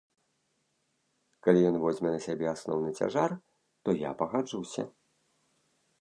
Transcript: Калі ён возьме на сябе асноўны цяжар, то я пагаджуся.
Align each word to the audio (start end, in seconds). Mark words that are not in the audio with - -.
Калі 1.47 1.59
ён 1.71 1.75
возьме 1.83 2.09
на 2.15 2.19
сябе 2.27 2.45
асноўны 2.55 2.89
цяжар, 3.03 3.31
то 3.83 3.89
я 4.09 4.19
пагаджуся. 4.23 4.83